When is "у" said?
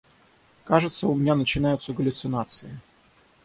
1.07-1.13